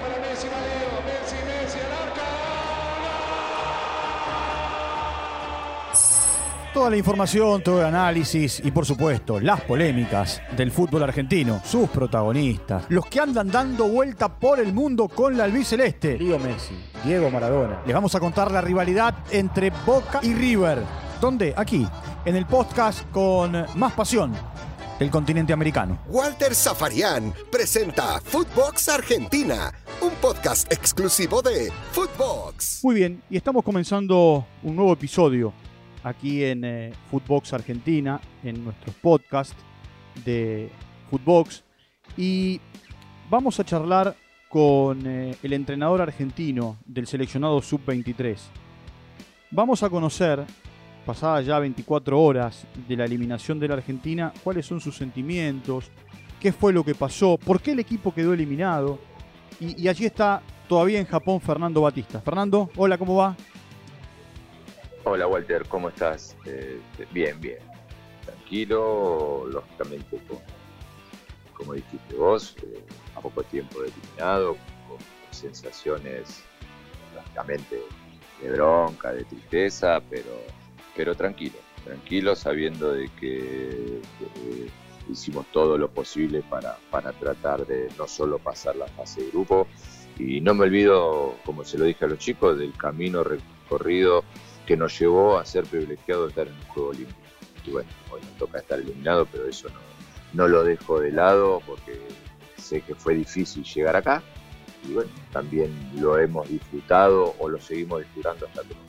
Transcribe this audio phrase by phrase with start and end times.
[0.00, 2.22] para Messi, Valeo, Messi, Messi, al arca.
[6.72, 11.88] Toda la información, todo el análisis y por supuesto las polémicas del fútbol argentino, sus
[11.88, 16.18] protagonistas, los que andan dando vuelta por el mundo con la albiceleste.
[16.18, 16.74] Leo Messi,
[17.04, 17.80] Diego Maradona.
[17.84, 20.82] Les vamos a contar la rivalidad entre Boca y River.
[21.20, 21.52] ¿Dónde?
[21.56, 21.86] Aquí,
[22.24, 24.32] en el podcast con más pasión
[24.98, 25.98] del continente americano.
[26.08, 32.80] Walter Zafarian presenta Footbox Argentina, un podcast exclusivo de Footbox.
[32.82, 35.52] Muy bien, y estamos comenzando un nuevo episodio
[36.02, 39.52] aquí en eh, Footbox Argentina, en nuestros podcast
[40.24, 40.70] de
[41.10, 41.62] Footbox.
[42.16, 42.60] Y
[43.30, 44.16] vamos a charlar
[44.48, 48.36] con eh, el entrenador argentino del seleccionado Sub-23.
[49.50, 50.44] Vamos a conocer,
[51.08, 55.90] pasadas ya 24 horas de la eliminación de la Argentina, cuáles son sus sentimientos,
[56.38, 58.98] qué fue lo que pasó, por qué el equipo quedó eliminado.
[59.58, 62.20] Y, allí está todavía en Japón Fernando Batista.
[62.20, 63.34] Fernando, hola, ¿cómo va?
[65.04, 66.36] Hola Walter, ¿cómo estás?
[66.44, 66.78] Eh,
[67.10, 67.56] bien, bien.
[68.26, 70.20] Tranquilo, lógicamente,
[71.54, 72.84] como dijiste vos, eh,
[73.16, 74.98] a poco tiempo de eliminado, con
[75.30, 76.44] sensaciones
[77.14, 77.80] lógicamente
[78.42, 80.58] de bronca, de tristeza, pero,
[80.98, 81.54] pero tranquilo,
[81.84, 84.68] tranquilo sabiendo de que eh,
[85.08, 89.68] hicimos todo lo posible para, para tratar de no solo pasar la fase de grupo,
[90.18, 94.24] y no me olvido, como se lo dije a los chicos, del camino recorrido
[94.66, 97.20] que nos llevó a ser privilegiados de estar en un juego olímpico.
[97.64, 99.68] Y bueno, hoy nos toca estar eliminado, pero eso
[100.32, 102.00] no, lo dejo de lado porque
[102.56, 104.20] sé que fue difícil llegar acá.
[104.84, 108.87] Y bueno, también lo hemos disfrutado o lo seguimos disfrutando hasta nos volvamos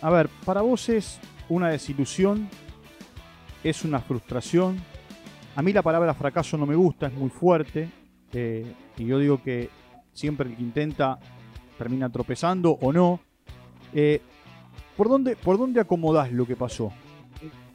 [0.00, 1.18] a ver, para vos es
[1.48, 2.48] una desilusión,
[3.64, 4.78] es una frustración.
[5.56, 7.88] A mí la palabra fracaso no me gusta, es muy fuerte.
[8.32, 9.70] eh, y yo digo que
[10.12, 11.18] siempre el que intenta
[11.78, 13.20] termina tropezando o no.
[13.94, 14.20] Eh,
[14.96, 16.92] ¿por, dónde, ¿Por dónde acomodás lo que pasó?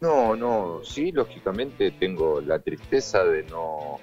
[0.02, 4.00] No, no, sí, lógicamente tengo la tristeza de no,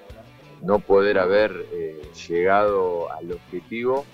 [0.62, 4.06] no poder haber eh, llegado al objetivo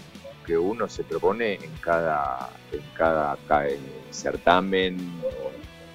[0.47, 3.81] que uno se propone en cada, en cada, ca- en
[4.11, 4.97] certamen.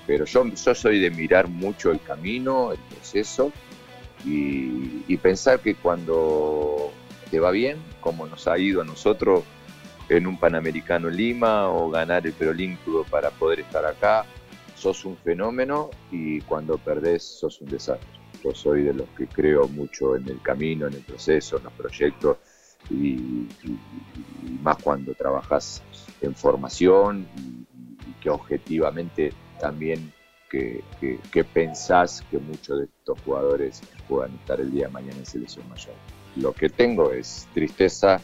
[0.06, 3.52] Pero yo, yo soy de mirar mucho el camino, el proceso
[4.26, 6.92] y, y pensar que cuando
[7.30, 9.44] te va bien, como nos ha ido a nosotros
[10.10, 14.26] en un Panamericano Lima o ganar el Perolímpico para poder estar acá,
[14.76, 18.10] sos un fenómeno y cuando perdés sos un desastre.
[18.44, 21.74] Yo soy de los que creo mucho en el camino, en el proceso, en los
[21.74, 22.38] proyectos
[22.92, 23.48] y,
[24.62, 25.82] más cuando trabajas
[26.22, 30.12] en formación y, y que objetivamente también
[30.50, 35.18] que, que- que pensás que muchos de estos jugadores puedan estar el día de mañana
[35.18, 35.96] en selección mayor.
[36.36, 38.20] Lo que tengo es tristeza,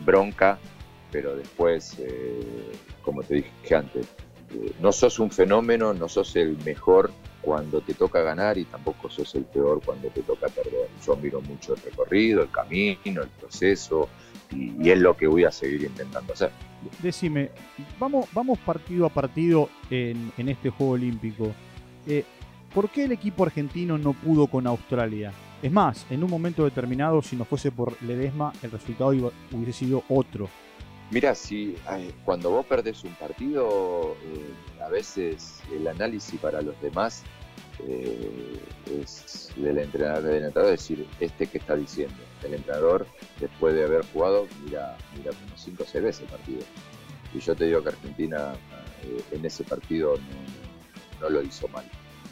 [0.00, 0.58] bronca,
[1.12, 4.06] pero después, eh, como te dije antes,
[4.54, 7.10] eh, no sos un fenómeno, no sos el mejor
[7.42, 10.88] cuando te toca ganar y tampoco sos el peor cuando te toca perder.
[11.06, 14.08] Yo miro mucho el recorrido, el camino, el proceso
[14.50, 16.50] y, es lo que voy a seguir intentando hacer.
[17.02, 17.50] Decime,
[17.98, 21.52] vamos, vamos partido a partido en, en este Juego Olímpico.
[22.06, 22.24] Eh,
[22.74, 25.32] ¿Por qué el equipo argentino no pudo con Australia?
[25.62, 29.72] Es más, en un momento determinado, si no fuese por Ledesma, el resultado iba- hubiese
[29.84, 30.48] sido otro.
[31.10, 31.74] Mira, si
[32.24, 37.22] cuando vos perdés un partido, eh, a veces el análisis para los demás
[37.86, 38.60] eh,
[39.00, 42.16] es del entrenador, del entrenador decir, este que está diciendo.
[42.44, 43.06] El entrenador,
[43.40, 46.60] después de haber jugado, mira, mira como 5 o 6 veces el partido.
[47.34, 48.54] Y yo te digo que Argentina
[49.04, 50.16] eh, en ese partido
[51.20, 51.84] no, lo hizo mal.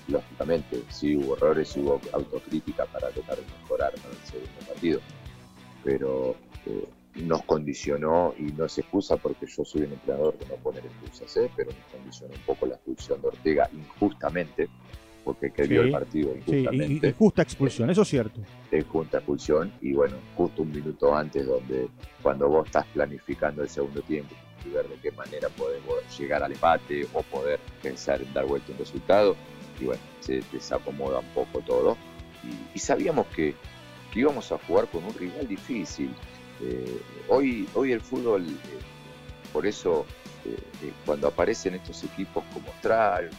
[0.09, 5.01] Lógicamente, sí hubo errores, hubo autocrítica para tratar de mejorar para el segundo partido.
[5.83, 6.37] Pero
[7.25, 11.37] nos condicionó, y no es excusa porque yo soy un entrenador de no poner excusas,
[11.39, 11.51] ¿eh?
[11.57, 14.69] pero nos condicionó un poco la expulsión de Ortega injustamente,
[15.25, 18.41] porque que el partido Sí, y- injustamente, justa expulsión, eso es cierto.
[18.71, 21.89] de justa expulsión, y bueno, justo un minuto antes, donde
[22.23, 26.53] cuando vos estás planificando el segundo tiempo y ver de qué manera podemos llegar al
[26.53, 29.37] empate o poder pensar en dar vuelta un resultado,
[29.81, 31.97] y bueno, se desacomoda un poco todo.
[32.45, 33.55] Y, y sabíamos que,
[34.13, 36.11] que íbamos a jugar con un rival difícil.
[36.63, 38.57] Eh, hoy, hoy el fútbol, eh,
[39.53, 40.07] por eso
[40.45, 43.31] eh, cuando aparecen estos equipos como Australia,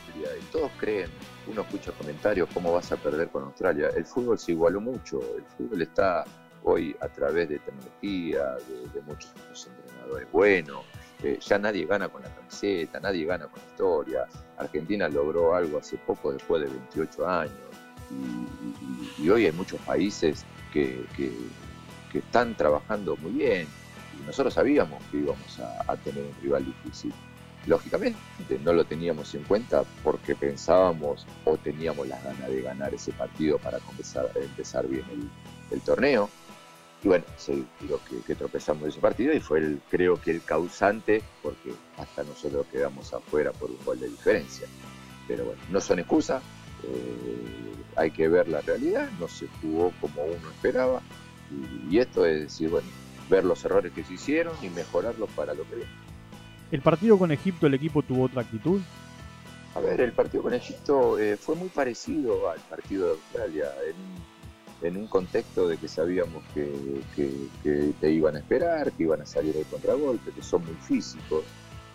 [0.52, 1.10] todos creen,
[1.48, 3.90] uno escucha comentarios, ¿cómo vas a perder con Australia?
[3.96, 6.26] El fútbol se igualó mucho, el fútbol está
[6.64, 8.56] hoy a través de tecnología,
[8.94, 9.34] de, muchos
[9.68, 10.82] entrenadores buenos,
[11.40, 14.28] ya nadie gana con la camiseta, nadie gana con la historia.
[14.58, 17.54] Argentina logró algo hace poco, después de 28 años,
[19.20, 21.06] y, hoy hay muchos países que-
[22.20, 23.68] están trabajando muy bien.
[24.20, 27.14] Y nosotros sabíamos que íbamos a, tener un rival difícil.
[27.66, 28.18] Lógicamente
[28.64, 33.58] no lo teníamos en cuenta porque pensábamos o teníamos las ganas de ganar ese partido
[33.58, 35.04] para empezar, empezar bien
[35.72, 36.30] el, torneo.
[37.04, 40.44] Y bueno, se digo que, que, tropezamos ese partido y fue el, creo que el
[40.44, 44.68] causante, porque hasta nosotros quedamos afuera por un gol de diferencia.
[45.28, 46.42] Pero bueno, no son excusas,
[46.84, 51.02] eh, hay que ver la realidad, no se jugó como uno esperaba,
[51.90, 52.88] y, esto es decir, bueno,
[53.30, 55.92] ver los errores que se hicieron y mejorarlos para lo que viene.
[56.72, 58.82] ¿El partido con Egipto, el equipo tuvo otra actitud?
[59.76, 63.72] A ver, el partido con Egipto eh, fue muy parecido al partido de Australia,
[64.82, 69.56] en, un contexto de que sabíamos que, te iban a esperar, que iban a salir
[69.58, 71.44] al contragolpe, que son muy físicos,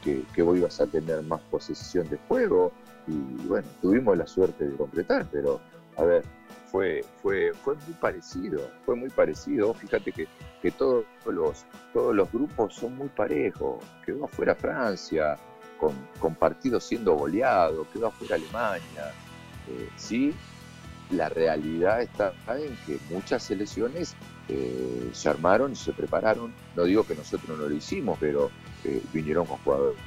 [0.02, 2.72] que, que vos ibas a tener más posesión de juego,
[3.06, 5.60] y bueno, tuvimos la suerte de completar, pero
[5.96, 6.25] a ver,
[6.72, 9.74] fue, fue, fue muy parecido, fue muy parecido.
[9.74, 10.26] Fíjate que,
[10.62, 13.84] que todos, los, todos los grupos son muy parejos.
[14.04, 15.36] Quedó afuera Francia,
[15.78, 19.12] con, con partidos siendo goleados, quedó afuera Alemania.
[19.69, 20.34] Eh, sí,
[21.10, 24.16] la realidad está en que muchas selecciones
[24.48, 26.54] eh, se armaron y se prepararon.
[26.74, 28.50] No digo que nosotros no lo hicimos, pero
[28.84, 29.98] eh, vinieron con jugadores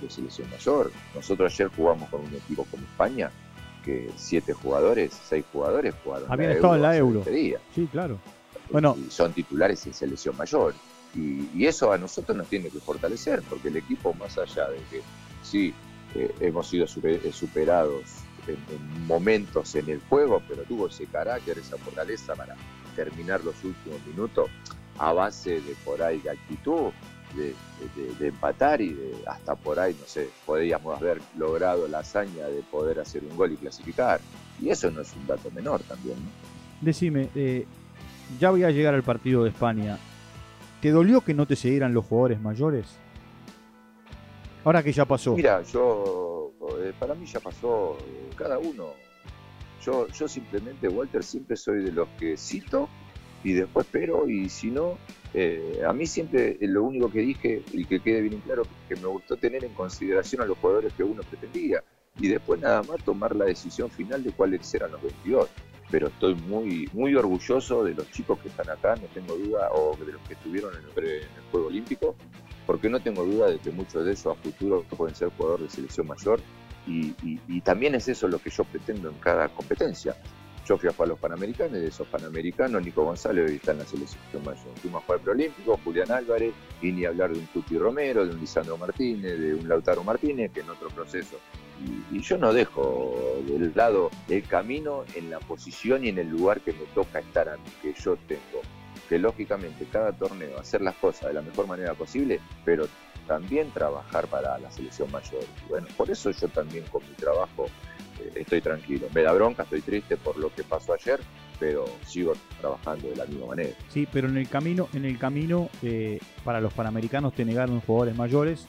[0.00, 0.92] de, selección mayor.
[1.14, 3.30] Nosotros ayer jugamos con un equipo como España,
[3.84, 6.32] que siete jugadores, seis jugadores jugaron.
[6.32, 7.24] Habían estado en la Euro.
[7.74, 8.18] Sí, claro.
[8.70, 10.74] Bueno, y son titulares en selección mayor.
[11.14, 15.02] Y, eso a nosotros nos tiene que fortalecer, porque el equipo, más allá de que
[15.42, 15.72] sí
[16.14, 18.02] eh, hemos sido superados
[18.48, 22.56] en, momentos en el juego, pero tuvo ese carácter, esa fortaleza para
[22.96, 24.50] terminar los últimos minutos
[24.98, 26.90] a base de por ahí de actitud,
[27.34, 32.62] de, empatar y de hasta por ahí, no sé, podríamos haber logrado la hazaña de
[32.62, 34.20] poder hacer un gol y clasificar.
[34.60, 36.16] Y eso no es un dato menor también.
[36.16, 36.30] ¿no?
[36.80, 37.66] Decime, eh,
[38.38, 39.98] ya voy a llegar al partido de España.
[40.80, 42.98] ¿Te dolió que no te siguieran los jugadores mayores?
[44.64, 45.34] Ahora que ya pasó.
[45.34, 48.92] Mira, yo, eh, para mí ya pasó, eh, cada uno.
[49.82, 52.88] Yo, yo simplemente, Walter, siempre soy de los que cito
[53.44, 54.98] y después pero, y si no,
[55.32, 59.06] eh, a mí siempre lo único que dije, y que quede bien claro, que me
[59.06, 61.84] gustó tener en consideración a los jugadores que uno pretendía,
[62.18, 65.48] y después nada más tomar la decisión final de cuáles eran los 22.
[65.90, 69.96] Pero estoy muy, muy orgulloso de los chicos que están acá, no tengo duda, o
[69.96, 72.16] de los que estuvieron en el, en el Juego Olímpico,
[72.66, 75.76] porque no tengo duda de que muchos de esos a futuro pueden ser jugadores de
[75.76, 76.40] selección mayor
[76.86, 80.16] y, también es eso lo que yo pretendo en cada competencia.
[80.66, 83.78] Yo fui a jugar a los Panamericanos de esos Panamericanos Nico González hoy está en
[83.78, 84.78] la selección mayor.
[84.80, 88.40] Fuimos a jugar Preolímpico, Julián Álvarez, y ni hablar de un Tuti Romero, de un
[88.40, 91.38] Lisandro Martínez, de un Lautaro Martínez, que en otro proceso.
[92.10, 96.62] Y, yo no dejo del lado el camino en la posición y en el lugar
[96.62, 98.62] que me toca estar a mí, que yo tengo
[99.08, 102.86] que lógicamente cada torneo hacer las cosas de la mejor manera posible, pero
[103.26, 105.44] también trabajar para la selección mayor.
[105.68, 107.66] bueno, por eso yo también con mi trabajo
[108.34, 109.08] estoy tranquilo.
[109.14, 111.20] Me da bronca, estoy triste por lo que pasó ayer,
[111.58, 113.70] pero sigo trabajando de la misma manera.
[113.88, 118.16] Sí, pero en el camino, en el camino eh, para los panamericanos te negaron jugadores
[118.16, 118.68] mayores.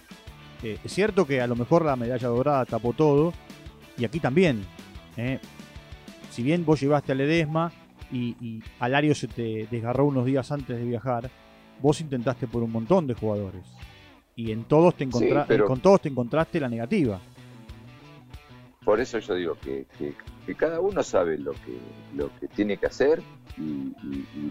[0.63, 3.33] Eh, es cierto que a lo mejor la medalla dorada tapó todo,
[3.97, 4.65] y aquí también.
[6.31, 7.71] Si bien vos llevaste a Ledesma,
[8.11, 11.29] y, Alario se te desgarró unos días antes de viajar,
[11.81, 13.65] vos intentaste por un montón de jugadores.
[14.35, 17.19] Y en todos te con todos te encontraste la negativa.
[18.85, 19.85] Por eso yo digo que,
[20.55, 21.77] cada uno sabe lo que,
[22.15, 23.21] lo que tiene que hacer
[23.57, 23.93] y,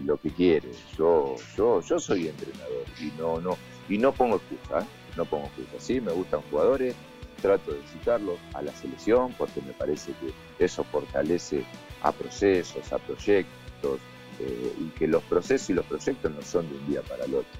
[0.05, 0.69] lo que quiere.
[0.97, 3.57] Yo, yo, yo soy entrenador y no, no,
[3.89, 4.85] y no pongo excusa, ¿eh?
[5.15, 5.79] no pongo excusa.
[5.79, 6.95] Sí, me gustan jugadores,
[7.41, 11.63] trato de citarlos a la selección porque me parece que eso fortalece
[12.03, 13.99] a procesos, a proyectos,
[14.39, 17.35] eh, y que los procesos y los proyectos no son de un día para el
[17.35, 17.59] otro.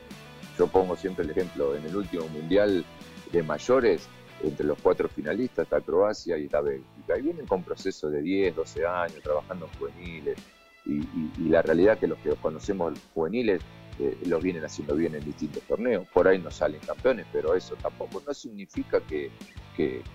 [0.58, 2.86] Yo pongo siempre el ejemplo, en el último mundial
[3.32, 4.08] de mayores,
[4.44, 8.56] entre los cuatro finalistas está Croacia y está Bélgica, y vienen con procesos de 10,
[8.56, 10.38] 12 años, trabajando en juveniles,
[10.86, 13.62] y, la realidad es que los que conocemos juveniles
[14.00, 17.76] eh, los vienen haciendo bien en distintos torneos, por ahí no salen campeones, pero eso
[17.82, 19.32] tampoco no significa que,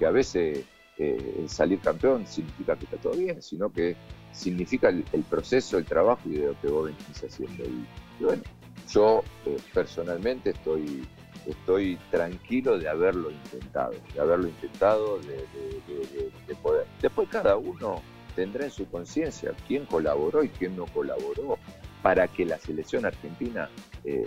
[0.07, 0.65] a veces
[0.99, 3.97] eh, salir campeón significa que está todo bien, sino que
[4.33, 7.65] significa el, proceso, el trabajo y de lo que vos venís haciendo.
[7.65, 8.43] Y, bueno,
[8.89, 11.07] yo eh, personalmente estoy,
[11.50, 16.87] estoy tranquilo de haberlo intentado, de haberlo intentado, de, poder.
[17.00, 18.02] Después cada uno
[18.35, 21.59] tendrá en su conciencia quién colaboró y quién no colaboró
[22.02, 23.69] para que la selección argentina
[24.04, 24.25] eh,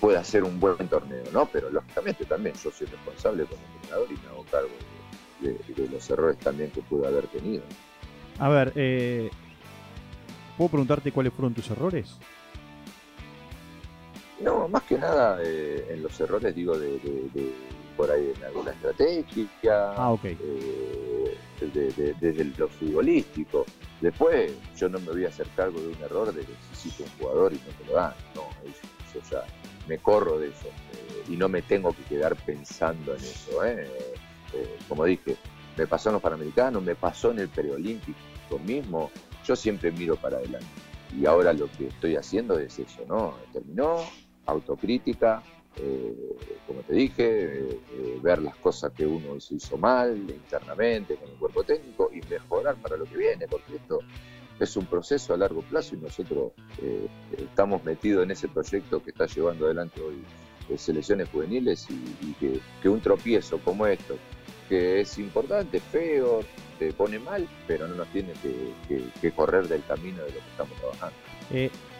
[0.00, 1.46] pueda hacer un buen torneo, ¿no?
[1.46, 4.70] Pero lógicamente también yo soy responsable como entrenador y me hago cargo
[5.40, 7.62] de los errores también que pudo haber tenido.
[8.38, 9.30] A ver, eh,
[10.56, 12.18] ¿puedo preguntarte cuáles fueron tus errores?
[14.40, 16.98] No, más que nada eh, en los errores, digo, de,
[17.96, 23.66] por ahí en alguna estrategia, ah, eh, desde lo futbolístico.
[24.00, 27.10] Después, yo no me voy a hacer cargo de un error de que necesito un
[27.18, 28.14] jugador y no me lo dan.
[28.34, 29.44] No, eso, ya
[29.86, 33.60] me corro de eso eh, y no me tengo que quedar pensando en eso.
[34.88, 35.36] como dije,
[35.76, 38.14] me pasó en los Panamericanos, me pasó en el Preolímpico
[38.64, 39.10] mismo.
[39.44, 40.66] Yo siempre miro para adelante.
[41.18, 43.34] Y ahora lo que estoy haciendo es eso, ¿no?
[43.52, 43.98] Terminó,
[44.46, 45.42] autocrítica,
[45.76, 46.14] eh,
[46.66, 51.36] como te dije, eh, eh, ver las cosas que uno hizo mal internamente con el
[51.36, 54.00] cuerpo técnico y mejorar para lo que viene, porque esto
[54.58, 56.52] es un proceso a largo plazo y nosotros
[57.38, 60.22] estamos metidos en ese proyecto que está llevando adelante hoy
[60.76, 62.34] selecciones juveniles y,
[62.82, 64.16] que, un tropiezo como esto,
[64.68, 66.40] que es importante, feo,
[66.78, 68.34] te pone mal, pero no nos tiene
[69.22, 71.16] que, correr del camino de lo que estamos trabajando.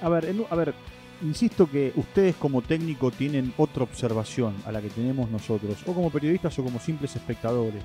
[0.03, 0.75] a ver, a ver,
[1.23, 6.11] insisto que ustedes como técnico tienen otra observación a la que tenemos nosotros, o como
[6.11, 7.83] periodistas o como simples espectadores.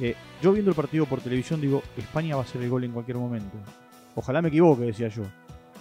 [0.00, 2.92] Eh, yo viendo el partido por televisión digo, España va a hacer el gol en
[2.92, 3.56] cualquier momento.
[4.14, 5.22] Ojalá me equivoque, decía yo.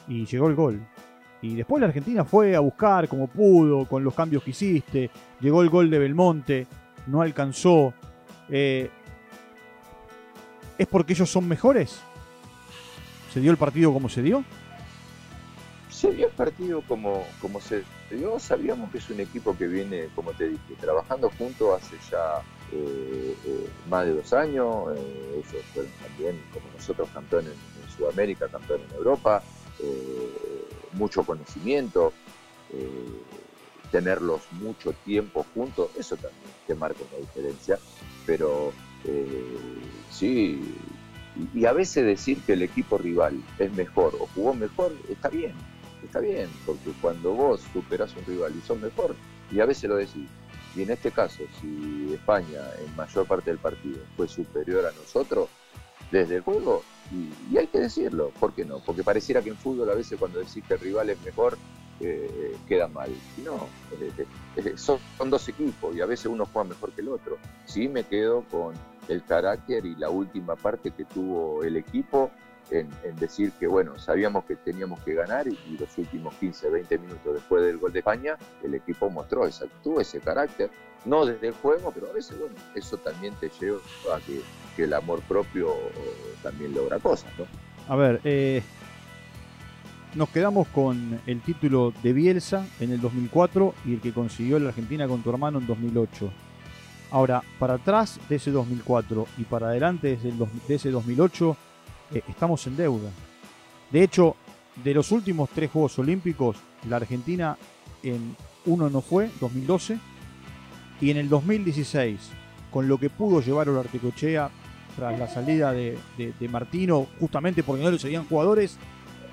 [0.07, 0.85] Y llegó el gol.
[1.41, 5.09] Y después la Argentina fue a buscar como pudo, con los cambios que hiciste.
[5.41, 6.67] Llegó el gol de Belmonte,
[7.07, 7.93] no alcanzó.
[8.49, 8.89] Eh,
[10.77, 12.01] ¿Es porque ellos son mejores?
[13.33, 14.43] ¿Se dio el partido como se dio?
[15.95, 18.37] Se dio el partido como, como se dio.
[18.37, 22.41] Sabíamos que es un equipo que viene, como te dije, trabajando juntos hace ya
[22.73, 24.93] eh, eh, más de dos años.
[24.97, 29.41] Eh, ellos fueron también, como nosotros, campeones en, Sudamérica, campeones en Europa.
[30.93, 32.11] mucho conocimiento.
[33.91, 37.79] tenerlos mucho tiempo juntos, eso también te marca una diferencia.
[38.25, 38.73] Pero
[40.11, 40.75] sí,
[41.53, 45.53] y a veces decir que el equipo rival es mejor o jugó mejor, está bien
[46.05, 49.15] está bien, porque cuando vos superás un rival y sos mejor,
[49.51, 50.29] y a veces lo decís,
[50.75, 55.49] y en este caso, si España en mayor parte del partido fue superior a nosotros,
[56.11, 58.79] desde el juego, y, hay que decirlo, ¿por qué no?
[58.79, 61.57] Porque pareciera que en fútbol a veces cuando decís que el rival es mejor,
[61.99, 63.09] eh, queda mal.
[63.43, 63.67] No,
[64.01, 64.25] eh,
[64.57, 67.37] eh, son, son, dos equipos y a veces uno juega mejor que el otro.
[67.65, 68.73] Sí me quedo con
[69.07, 72.31] el carácter y la última parte que tuvo el equipo
[72.71, 77.33] en, decir que, bueno, sabíamos que teníamos que ganar y, los últimos 15, 20 minutos
[77.33, 80.69] después del gol de España, el equipo mostró esa actitud, ese carácter,
[81.05, 83.79] no desde el juego, pero a veces, bueno, eso también te lleva
[84.13, 84.41] a que,
[84.81, 85.73] el amor propio
[86.43, 87.45] también logra cosas, ¿no?
[87.87, 88.61] A ver, eh,
[90.15, 94.69] nos quedamos con el título de Bielsa en el 2004 y el que consiguió la
[94.69, 96.31] Argentina con tu hermano en 2008.
[97.11, 101.55] Ahora, para atrás de ese 2004 y para adelante de ese 2008,
[102.13, 103.09] eh, estamos en deuda.
[103.91, 104.35] De hecho,
[104.83, 106.57] de los últimos tres Juegos Olímpicos,
[106.89, 107.57] la Argentina
[108.03, 108.35] en
[108.65, 109.97] uno no fue, 2012,
[111.01, 112.19] y en el 2016,
[112.71, 114.49] con lo que pudo llevar Articochea
[114.95, 115.97] tras la salida de,
[116.49, 118.77] Martino, justamente porque no le seguían jugadores,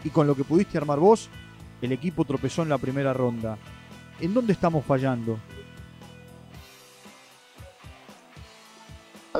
[0.05, 1.29] y con lo que pudiste armar vos,
[1.81, 3.57] el equipo tropezó en la primera ronda.
[4.21, 5.39] ¿En dónde estamos fallando?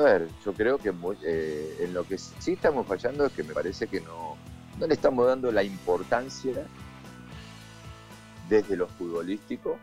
[0.03, 0.93] Ver, yo creo que
[1.23, 4.37] eh, en lo que sí estamos fallando es que me parece que no,
[4.79, 6.65] no le estamos dando la importancia
[8.49, 9.77] desde lo futbolístico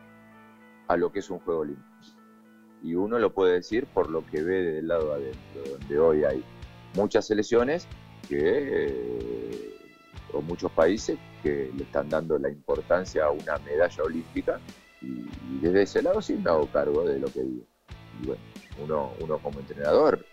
[0.88, 1.88] a lo que es un juego olímpico.
[2.82, 6.44] Y uno lo puede decir por lo que ve del lado adentro, donde hoy hay
[6.94, 7.86] muchas selecciones
[8.28, 9.74] que, eh,
[10.32, 14.60] o muchos países que le están dando la importancia a una medalla olímpica
[15.00, 15.24] y,
[15.60, 17.64] desde ese lado sí me hago cargo de lo que digo.
[18.22, 18.42] Y bueno,
[18.82, 20.24] uno, uno como entrenador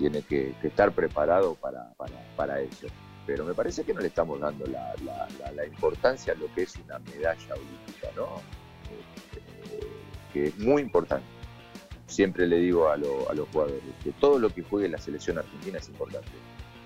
[0.00, 1.92] tiene que, estar preparado para,
[2.36, 2.86] para, eso.
[3.26, 6.98] Pero me parece que no le estamos dando la, importancia a lo que es una
[7.00, 8.40] medalla olímpica, ¿no?
[8.90, 9.86] Eh,
[10.32, 11.26] que es muy importante.
[12.06, 15.88] Siempre le digo a, los jugadores que todo lo que juegue la selección argentina es
[15.90, 16.30] importante.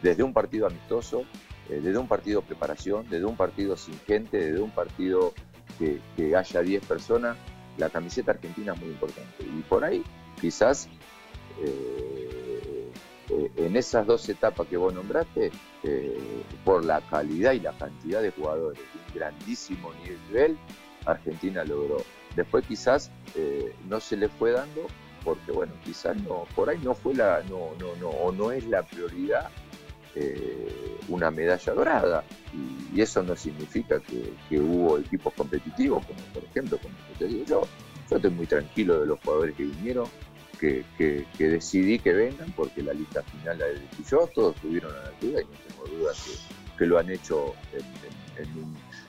[0.02, 1.24] Desde un partido amistoso,
[1.70, 5.32] eh, desde un partido de preparación, desde un partido sin gente, desde un partido
[5.78, 7.36] que haya 10 personas,
[7.78, 9.44] la camiseta argentina es muy importante.
[9.44, 10.04] Y por ahí
[10.40, 10.88] quizás
[11.60, 12.90] eh,
[13.30, 15.50] eh, en esas dos etapas que vos nombraste,
[15.82, 20.56] eh, por la calidad y la cantidad de jugadores un grandísimo nivel,
[21.06, 21.98] Argentina logró.
[22.36, 23.10] Después quizás
[23.88, 24.86] no se le fue dando
[25.24, 28.66] porque bueno, quizás no, por ahí no fue la, no, no, no, o no es
[28.66, 29.48] la prioridad
[31.08, 32.24] una medalla dorada.
[32.52, 37.62] Y, eso no significa que, hubo equipos competitivos, como por ejemplo, como te digo yo,
[38.14, 40.06] yo estoy muy tranquilo de los jugadores que vinieron,
[40.60, 40.84] que,
[41.36, 45.42] decidí que vengan, porque la lista final la elegí yo, todos tuvieron a la altura
[45.42, 46.46] y no tengo dudas
[46.78, 47.54] que, lo han hecho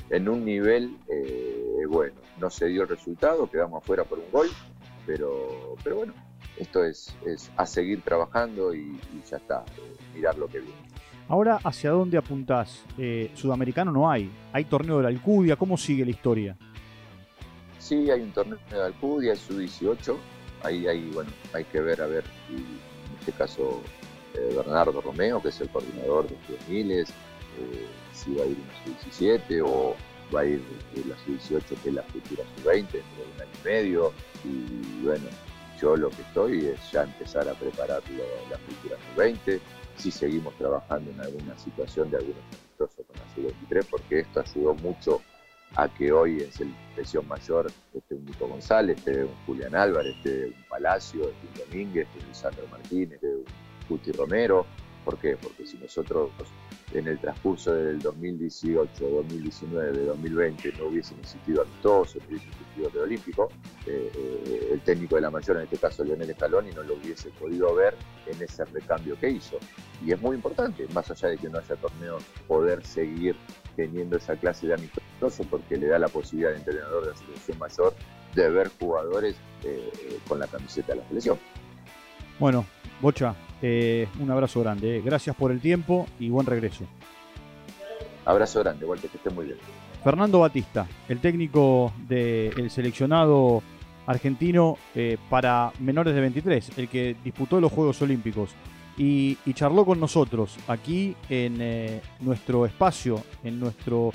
[0.09, 2.15] en, un, nivel eh, bueno.
[2.39, 4.47] no se dio el resultado, quedamos afuera por un gol,
[5.05, 6.13] pero, pero bueno,
[6.57, 10.75] esto es, es a seguir trabajando y, ya está, eh, mirar lo que viene.
[11.27, 12.83] Ahora, ¿hacia dónde apuntás?
[12.97, 16.57] Eh, sudamericano no hay, hay torneo de la Alcudia, ¿cómo sigue la historia?
[17.85, 20.17] Sí, hay un torneo de la Alcudia, es su 18,
[20.63, 23.79] ahí, ahí bueno, hay que ver, a ver, si en este caso
[24.33, 28.97] eh, Bernardo Romeo, que es el coordinador de juveniles, eh, si va a ir una
[28.97, 29.95] sub-17 o
[30.33, 30.63] va a ir
[31.07, 34.13] la sub-18 que es la futura sub-20 dentro de un año y medio.
[34.43, 35.27] Y bueno,
[35.79, 38.01] yo lo que estoy es ya empezar a preparar
[38.49, 39.59] la futura sub-20,
[39.95, 44.73] si seguimos trabajando en alguna situación de algunos amistosos con la sub-23, porque esto ayudó
[44.73, 45.21] mucho
[45.75, 50.47] a que hoy en selección mayor esté un Nico González, esté un Julián Álvarez, esté
[50.47, 53.45] un Palacio, esté un Domínguez, esté un Sandro Martínez, esté un
[53.87, 54.65] Cuti Romero.
[55.03, 55.37] ¿Por qué?
[55.37, 56.31] Porque si nosotros
[56.93, 63.11] en el transcurso del 2018, 2019, 2020 no hubiesen existido amistosos, no hubiese existido el
[63.13, 63.19] eh,
[63.87, 67.73] eh, el técnico de la mayor, en este caso Leonel Scaloni, no lo hubiese podido
[67.75, 67.95] ver
[68.27, 69.57] en ese recambio que hizo.
[70.05, 73.35] Y es muy importante, más allá de que no haya torneos, poder seguir
[73.75, 77.59] teniendo esa clase de amistosos porque le da la posibilidad al entrenador de la selección
[77.59, 77.93] mayor
[78.35, 81.39] de ver jugadores eh, con la camiseta de la selección.
[82.39, 82.65] Bueno,
[83.01, 84.97] Bocha, eh, un abrazo grande.
[84.97, 85.01] Eh.
[85.03, 86.85] Gracias por el tiempo y buen regreso.
[88.25, 89.57] Abrazo grande, Walter, que esté muy bien.
[90.03, 93.63] Fernando Batista, el técnico del seleccionado
[94.05, 98.51] argentino eh, para menores de 23, el que disputó los Juegos Olímpicos
[98.97, 104.11] y, charló con nosotros aquí en nuestro espacio, en nuestro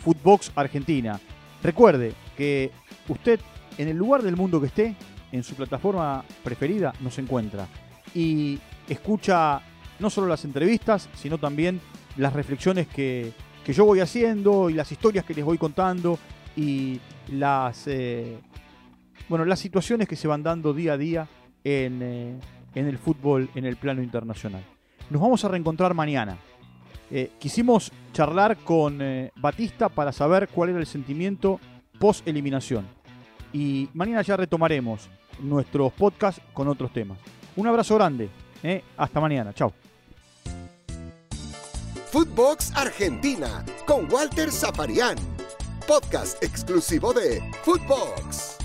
[0.00, 1.20] Footbox Argentina.
[1.62, 2.70] Recuerde que
[3.08, 3.38] usted,
[3.78, 4.96] en el lugar del mundo que esté,
[5.30, 7.66] en su plataforma preferida, nos encuentra.
[8.14, 9.60] Y escucha
[9.98, 11.80] no solo las entrevistas, sino también
[12.16, 13.32] las reflexiones que,
[13.66, 16.18] yo voy haciendo y las historias que les voy contando
[16.54, 18.38] y las, eh,
[19.28, 21.28] bueno, las situaciones que se van dando día a día
[21.64, 22.38] en, eh,
[22.74, 24.62] en, el fútbol en el plano internacional.
[25.08, 26.36] Nos vamos a reencontrar mañana.
[27.10, 28.98] Eh, quisimos charlar con
[29.36, 31.58] Batista para saber cuál era el sentimiento
[31.98, 32.86] post eliminación.
[33.52, 35.08] Y mañana ya retomaremos
[35.40, 37.18] nuestros podcasts con otros temas.
[37.56, 38.28] Un abrazo grande.
[38.62, 38.82] ¿eh?
[38.96, 39.52] Hasta mañana.
[39.52, 39.72] Chao.
[42.10, 45.16] Footbox Argentina con Walter Zaparián.
[45.86, 48.63] Podcast exclusivo de Footbox.